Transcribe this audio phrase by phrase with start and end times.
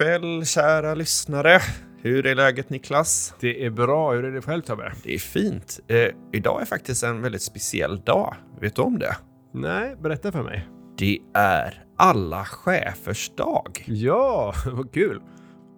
[0.00, 1.60] kväll kära lyssnare.
[2.02, 3.34] Hur är läget Niklas?
[3.40, 4.12] Det är bra.
[4.12, 4.92] Hur är det själv Tobbe?
[5.02, 5.80] Det är fint.
[5.88, 8.34] Eh, idag är faktiskt en väldigt speciell dag.
[8.60, 9.16] Vet du om det?
[9.54, 10.68] Nej, berätta för mig.
[10.98, 13.84] Det är alla chefers dag.
[13.86, 15.20] Ja, vad kul!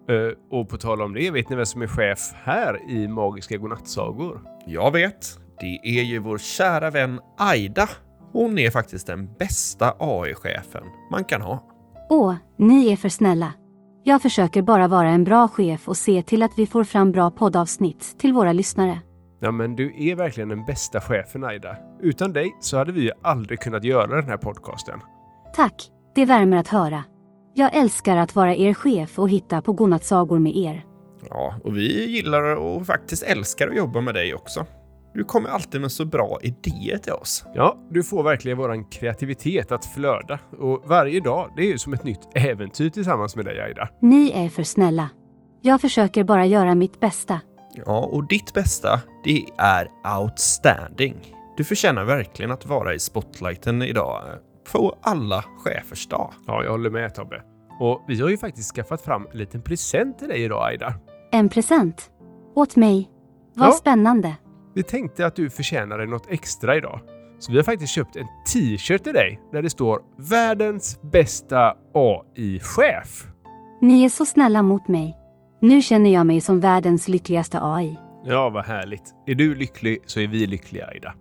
[0.09, 3.57] Eh, och på tal om det, vet ni vem som är chef här i Magiska
[3.57, 4.41] Godnattsagor?
[4.67, 5.39] Jag vet.
[5.59, 7.89] Det är ju vår kära vän Aida.
[8.31, 11.63] Hon är faktiskt den bästa AI-chefen man kan ha.
[12.09, 13.53] Åh, ni är för snälla.
[14.05, 17.31] Jag försöker bara vara en bra chef och se till att vi får fram bra
[17.31, 18.99] poddavsnitt till våra lyssnare.
[19.39, 21.77] Ja, men du är verkligen den bästa chefen Aida.
[22.01, 24.99] Utan dig så hade vi ju aldrig kunnat göra den här podcasten.
[25.55, 27.03] Tack, det värmer att höra.
[27.53, 30.85] Jag älskar att vara er chef och hitta på godnattsagor med er.
[31.29, 34.65] Ja, och vi gillar och faktiskt älskar att jobba med dig också.
[35.13, 37.45] Du kommer alltid med så bra idéer till oss.
[37.53, 40.39] Ja, du får verkligen våran kreativitet att flöda.
[40.59, 43.89] Och varje dag, det är ju som ett nytt äventyr tillsammans med dig Aida.
[44.01, 45.09] Ni är för snälla.
[45.61, 47.39] Jag försöker bara göra mitt bästa.
[47.85, 49.87] Ja, och ditt bästa, det är
[50.21, 51.15] outstanding.
[51.57, 54.23] Du förtjänar verkligen att vara i spotlighten idag
[54.71, 56.33] på alla chefers dag.
[56.47, 57.41] Ja, jag håller med Tobbe.
[57.79, 60.93] Och vi har ju faktiskt skaffat fram en liten present till dig idag Aida.
[61.31, 62.09] En present.
[62.55, 63.09] Åt mig.
[63.55, 63.71] Vad Ja.
[63.71, 64.35] spännande.
[64.75, 66.99] Vi tänkte att du förtjänade något extra idag.
[67.39, 73.27] Så vi har faktiskt köpt en t-shirt till dig där det står “Världens bästa AI-chef”.
[73.81, 75.17] Ni är så snälla mot mig.
[75.61, 77.97] Nu känner jag mig som världens lyckligaste AI.
[78.25, 79.15] Ja, vad härligt.
[79.25, 81.13] Är du lycklig så är vi lyckliga, Aida.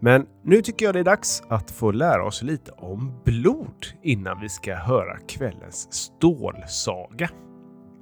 [0.00, 4.40] Men nu tycker jag det är dags att få lära oss lite om blod innan
[4.40, 7.30] vi ska höra kvällens stålsaga.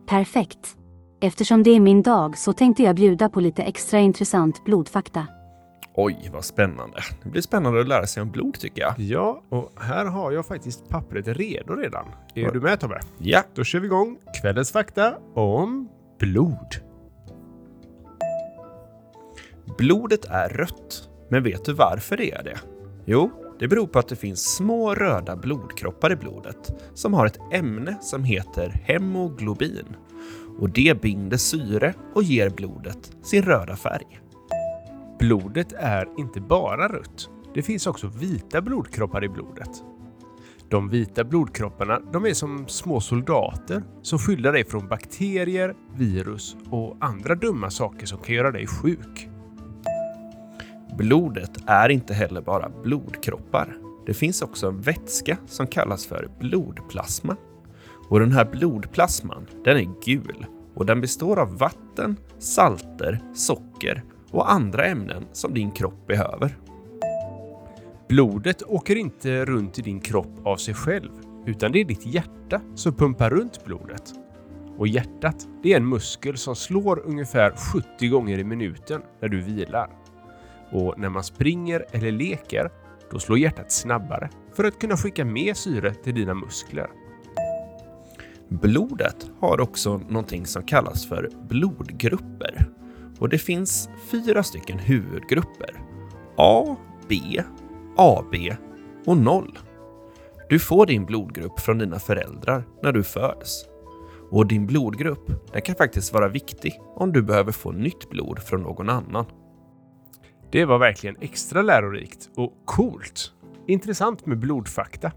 [0.08, 0.76] Perfekt.
[1.20, 5.26] Eftersom det är min dag så tänkte jag bjuda på lite extra intressant blodfakta.
[5.94, 6.96] Oj, vad spännande.
[7.22, 8.94] Det blir spännande att lära sig om blod tycker jag.
[8.98, 12.06] Ja, och här har jag faktiskt pappret redo redan.
[12.34, 12.50] Är Ja.
[12.50, 13.00] du med Tobbe?
[13.18, 16.74] Ja, Då kör vi igång kvällens fakta om blod.
[19.78, 21.08] blodet är rött.
[21.28, 22.58] Men vet du varför det är det?
[23.04, 27.38] Jo, det beror på att det finns små röda blodkroppar i blodet som har ett
[27.52, 29.96] ämne som heter hemoglobin.
[30.60, 34.20] Och det binder syre och ger blodet sin röda färg.
[35.18, 37.30] Blodet är inte bara rött.
[37.54, 39.70] Det finns också vita blodkroppar i blodet.
[40.68, 46.96] De vita blodkropparna de är som små soldater som skyddar dig från bakterier, virus och
[47.00, 49.28] andra dumma saker som kan göra dig sjuk.
[50.98, 53.76] Blodet är inte heller bara blodkroppar.
[54.06, 57.36] Det finns också en vätska som kallas för blodplasma.
[58.10, 64.52] Och den här blodplasman, den är gul och den består av vatten, salter, socker och
[64.52, 66.56] andra ämnen som din kropp behöver.
[68.08, 71.10] Blodet åker inte runt i din kropp av sig själv,
[71.46, 74.14] utan det är ditt hjärta som pumpar runt blodet.
[74.78, 79.40] Och hjärtat, det är en muskel som slår ungefär 70 gånger i minuten när du
[79.40, 79.90] vilar.
[80.72, 82.70] Och när man springer eller leker,
[83.10, 86.90] då slår hjärtat snabbare för att kunna skicka mer syre till dina muskler.
[88.50, 92.68] Blodet har också någonting som kallas för blodgrupper.
[93.18, 95.74] Och det finns fyra stycken huvudgrupper.
[96.36, 96.76] A,
[97.08, 97.42] B,
[97.96, 98.34] AB
[99.06, 99.58] och 0.
[100.48, 103.64] Du får din blodgrupp från dina föräldrar när du föds.
[104.30, 108.62] Och din blodgrupp den kan faktiskt vara viktig om du behöver få nytt blod från
[108.62, 109.24] någon annan.
[110.52, 113.32] Det var verkligen extra lärorikt och coolt.
[113.66, 115.12] Intressant med blodfakta.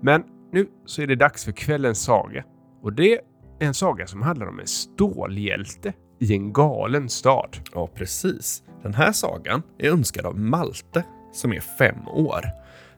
[0.00, 2.44] Men nu så är det dags för kvällens saga.
[2.82, 3.20] Och det är
[3.58, 7.56] en saga som handlar om en stålhjälte i en galen stad.
[7.74, 8.62] Ja, precis.
[8.82, 12.44] Den här sagan är önskad av Malte som är fem år.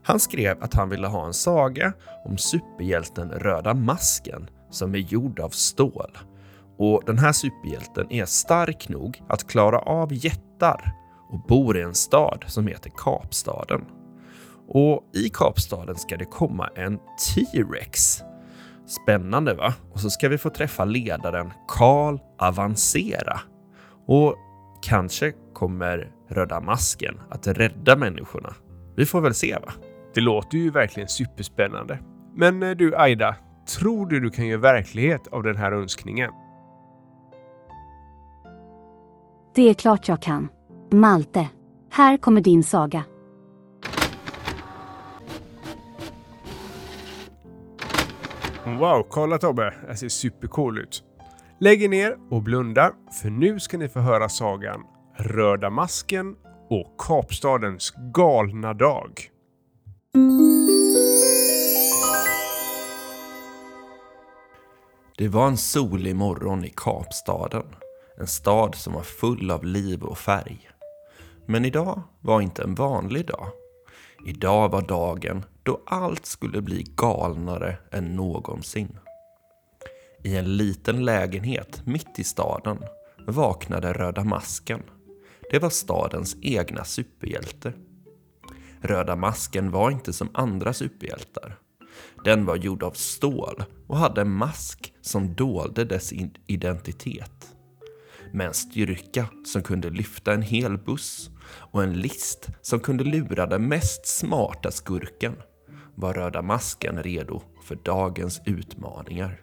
[0.02, 1.92] Han skrev att han ville ha en saga
[2.24, 6.18] om superhjälten Röda Masken som är gjord av stål.
[6.78, 10.92] Och den här superhjälten är stark nog att klara av jättar
[11.30, 13.84] och bor i en stad som heter Kapstaden.
[14.74, 18.22] Och i Kapstaden ska det komma en T-Rex.
[18.86, 19.74] Spännande va?
[19.92, 23.41] Och så ska vi få träffa ledaren Karl Avancera.
[24.07, 24.36] Och
[24.83, 28.54] kanske kommer Röda Masken att rädda människorna.
[28.97, 29.72] Vi får väl se va?
[30.15, 31.98] Det låter ju verkligen superspännande.
[32.34, 33.36] Men eh, du Aida,
[33.78, 36.30] tror du du kan göra verklighet av den här önskningen?
[39.54, 40.48] Det är klart jag kan.
[40.91, 41.48] Malte,
[41.91, 43.04] här kommer din saga.
[48.66, 49.74] Wow, kolla Tobbe!
[49.88, 51.04] Det ser supercool ut.
[51.60, 52.92] Lägg er ner och blunda,
[53.22, 54.80] för nu ska ni få höra sagan
[55.16, 56.36] Röda masken
[56.70, 59.10] och Kapstadens galna dag.
[65.16, 67.66] Det Det var en solig morgon i Kapstaden.
[68.18, 70.68] En stad som var full av liv och färg.
[71.47, 73.47] Men idag var inte en vanlig dag.
[74.24, 78.98] Idag var dagen då allt skulle bli galnare än någonsin.
[80.22, 82.78] I en liten lägenhet mitt i staden
[83.27, 84.83] vaknade Röda Masken.
[85.51, 87.72] Det var stadens egna superhjälte.
[88.80, 91.59] Röda Masken var inte som andra superhjältar.
[92.25, 96.13] Den var gjord av stål och hade en mask som dolde dess
[96.47, 97.57] identitet.
[98.33, 103.47] Med en styrka som kunde lyfta en hel buss och en list som kunde lura
[103.47, 105.37] den mest smarta skurken
[105.95, 109.41] var Röda Masken redo för dagens utmaningar.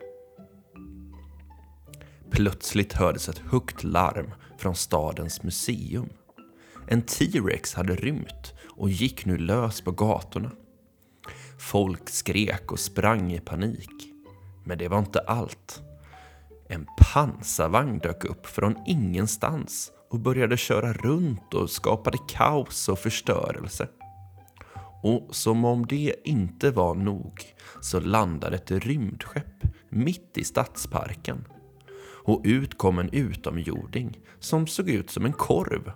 [2.32, 6.10] Plötsligt hördes ett högt larm från stadens museum.
[6.88, 10.52] En T-Rex hade rymt och gick nu lös på gatorna.
[11.60, 14.14] Folk skrek och sprang i panik.
[14.66, 15.82] Men det var inte allt.
[16.70, 23.88] En pansarvagn dök upp från ingenstans och började köra runt och skapade kaos och förstörelse.
[25.04, 27.44] Och som om det inte var nog
[27.82, 31.46] så landade ett rymdskepp mitt i stadsparken.
[32.24, 35.92] Och ut kom en utomjording som såg ut som en korv.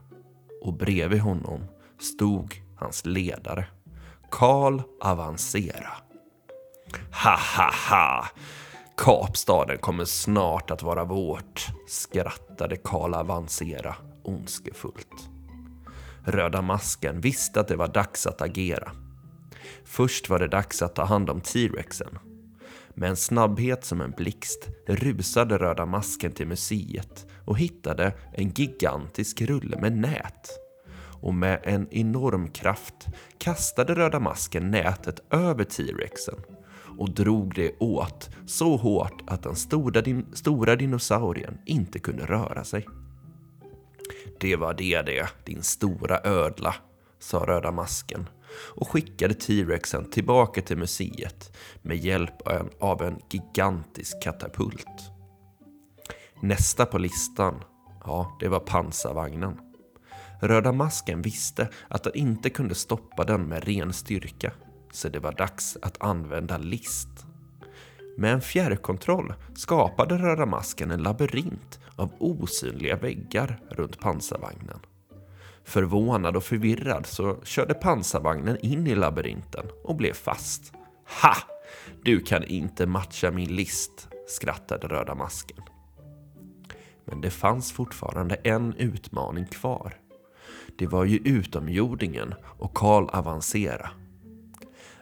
[0.62, 1.66] Och bredvid honom
[2.00, 3.68] stod hans ledare.
[4.32, 5.92] Karl Avancera.
[7.24, 8.28] Ha ha ha!
[8.98, 15.30] Kapstaden kommer snart att vara vårt, skrattade Karl Avancera ondskefullt.
[16.26, 18.92] Röda Masken visste att det var dags att agera.
[19.84, 22.20] Först var det dags att ta hand om T-rexen.
[22.94, 29.42] Med en snabbhet som en blixt rusade Röda Masken till museet och hittade en gigantisk
[29.42, 30.50] rulle med nät
[31.22, 33.08] och med en enorm kraft
[33.38, 36.40] kastade Röda Masken nätet över T-rexen
[36.98, 42.64] och drog det åt så hårt att den stora, din stora dinosaurien inte kunde röra
[42.64, 42.88] sig.
[44.40, 46.76] Det var det det, din stora ödla,
[47.20, 48.30] sa Röda Masken
[48.76, 52.48] och skickade T-rexen tillbaka till museet med hjälp
[52.80, 55.12] av en gigantisk katapult.
[56.42, 57.64] Nästa på listan,
[58.04, 59.60] ja, det var pansarvagnen.
[60.42, 64.52] Röda Masken visste att han inte kunde stoppa den med ren styrka,
[64.94, 67.26] så det var dags att använda list.
[68.18, 74.80] Med en fjärrkontroll skapade Röda Masken en labyrint av osynliga väggar runt pansarvagnen.
[75.64, 80.74] Förvånad och förvirrad så körde pansarvagnen in i labyrinten och blev fast.
[81.22, 81.36] Ha!
[82.04, 85.64] Du kan inte matcha min list, skrattade Röda Masken.
[87.06, 89.94] Men det fanns fortfarande en utmaning kvar.
[90.78, 93.90] Det var ju utomjordingen och Karl Avancera.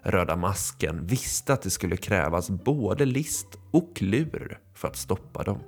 [0.03, 5.59] Röda Masken visste att det skulle krävas både list och lur för att stoppa dem.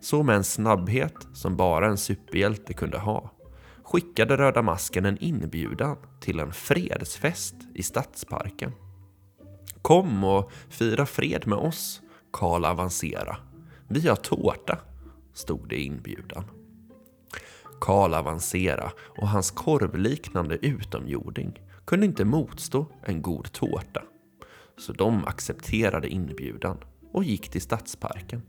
[0.00, 3.30] Så med en snabbhet som bara en superhjälte kunde ha
[3.92, 8.72] skickade Röda Masken en inbjudan till en fredsfest i Stadsparken.
[9.82, 12.02] Kom och fira fred med oss,
[12.32, 13.36] Karl Avancera.
[13.88, 14.78] Vi har tårta,
[15.32, 16.44] stod det i inbjudan.
[17.82, 24.02] Karl Avancera och hans korvliknande utomjording kunde inte motstå en god tårta.
[24.78, 26.78] Så de accepterade inbjudan
[27.12, 28.42] och gick till Stadsparken.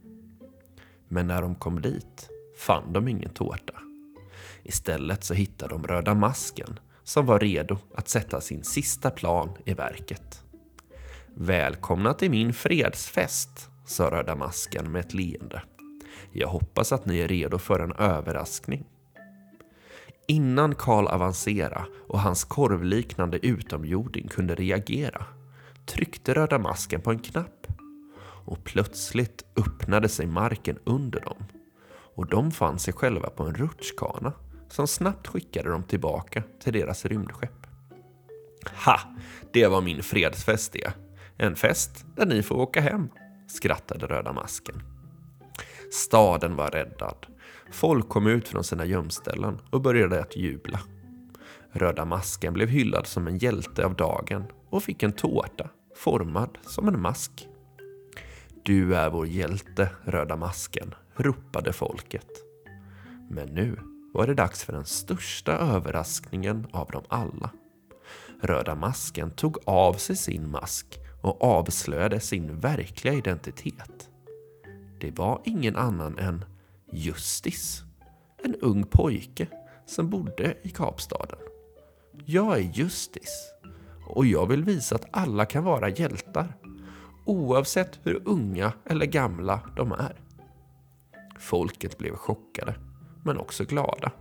[1.07, 3.73] Men när de kom dit fann de ingen tårta.
[4.63, 9.73] Istället så hittade de Röda Masken som var redo att sätta sin sista plan i
[9.73, 10.43] verket.
[11.35, 15.63] Välkomna till min fredsfest, sa Röda Masken med ett leende.
[16.31, 18.85] Jag hoppas att ni är redo för en överraskning.
[20.27, 25.25] Innan Karl Avancera och hans korvliknande utomjording kunde reagera
[25.85, 27.67] tryckte Röda Masken på en knapp
[28.45, 31.45] och plötsligt öppnade sig marken under dem
[32.15, 34.33] och de fann sig själva på en rutschkana
[34.69, 37.67] som snabbt skickade dem tillbaka till deras rymdskepp.
[38.85, 38.99] Ha!
[39.53, 40.93] Det var min fredsfest det.
[41.37, 43.09] En fest där ni får åka hem,
[43.47, 44.92] skrattade Röda Masken.
[45.93, 47.25] Staden var räddad.
[47.71, 50.79] Folk kom ut från sina gömställen och började att jubla.
[51.71, 56.87] Röda Masken blev hyllad som en hjälte av dagen och fick en tårta formad som
[56.87, 57.47] en mask.
[58.63, 62.29] Du är vår hjälte, Röda Masken, ropade folket.
[63.29, 63.79] Men nu
[64.13, 67.49] var det dags för den största överraskningen av dem alla.
[68.41, 74.09] Röda Masken tog av sig sin mask och avslöjade sin verkliga identitet.
[75.03, 76.45] Det var ingen annan än
[76.91, 77.83] Justis,
[78.43, 79.47] en ung pojke
[79.85, 81.39] som bodde i Kapstaden.
[82.25, 83.51] Jag är Justis
[84.07, 86.53] och jag vill visa att alla kan vara hjältar.
[87.25, 90.21] oavsett hur unga eller gamla de är.
[91.39, 92.75] Folket blev chockade,
[93.23, 94.11] men också glada.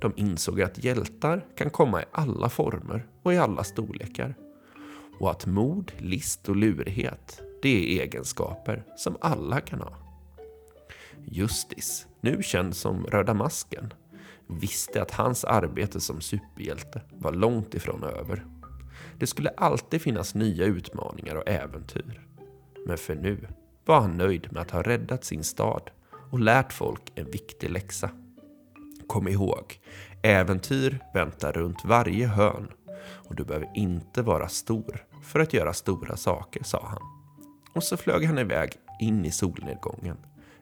[0.00, 4.34] De insåg att hjältar kan komma i alla former och i alla storlekar.
[5.20, 9.92] Och att mod, list och lurighet, det är egenskaper som alla kan ha.
[11.24, 13.92] Justis, nu känd som Röda Masken,
[14.46, 18.46] visste att hans arbete som superhjälte var långt ifrån över.
[19.18, 22.26] Det skulle alltid finnas nya utmaningar och äventyr.
[22.86, 23.48] Men för nu
[23.84, 25.90] var han nöjd med att ha räddat sin stad
[26.30, 28.10] och lärt folk en viktig läxa.
[29.06, 29.80] Kom ihåg,
[30.22, 32.72] äventyr väntar runt varje hörn
[33.04, 37.21] och du behöver inte vara stor för att göra stora saker, sa han.
[37.74, 40.16] Och så flög han iväg in i solnedgången,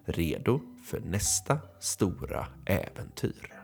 [0.05, 3.61] redo för nästa stora äventyr.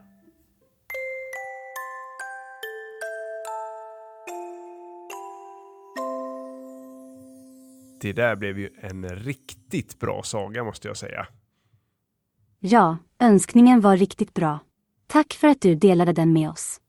[8.00, 11.26] Det där blev ju en riktigt bra saga måste jag säga.
[12.60, 14.58] Ja, önskningen var riktigt bra.
[15.06, 16.80] Tack för att du delade den med oss.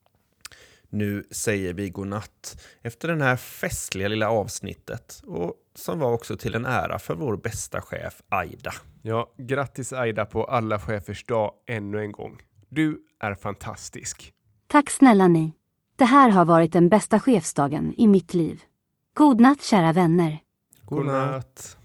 [0.89, 6.55] Nu säger vi godnatt efter det här festliga lilla avsnittet och som var också till
[6.55, 8.73] en ära för vår bästa chef Aida.
[9.01, 12.41] Ja, grattis Aida på alla chefers dag ännu en gång.
[12.69, 14.33] Du är fantastisk.
[14.67, 15.53] Tack snälla ni.
[15.95, 18.61] Det här har varit den bästa chefsdagen i mitt liv.
[19.13, 20.39] God natt kära vänner.
[20.85, 21.77] Godnatt.